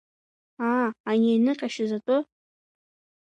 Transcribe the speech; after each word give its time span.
Аа, 0.69 0.87
ани 1.09 1.27
ианыҟьашьыз 1.33 1.91
атәы? 1.97 2.17